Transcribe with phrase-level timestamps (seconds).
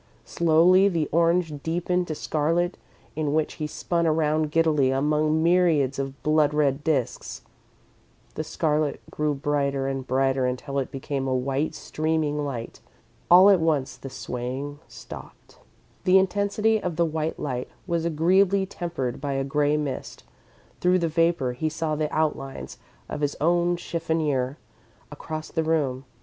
[0.25, 2.75] Slowly the orange deepened to scarlet
[3.15, 7.43] in which he spun around giddily among myriads of blood red disks.
[8.33, 12.79] The scarlet grew brighter and brighter until it became a white, streaming light.
[13.29, 15.59] All at once the swaying stopped.
[16.05, 20.23] The intensity of the white light was agreeably tempered by a grey mist.
[20.79, 24.57] Through the vapour, he saw the outlines of his own chiffonier,
[25.11, 26.05] across the room.